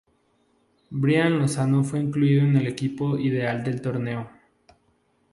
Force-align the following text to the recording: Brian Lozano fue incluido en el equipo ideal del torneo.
Brian 0.89 1.37
Lozano 1.37 1.83
fue 1.83 1.99
incluido 1.99 2.41
en 2.43 2.55
el 2.57 2.65
equipo 2.65 3.19
ideal 3.19 3.63
del 3.63 3.83
torneo. 3.83 4.31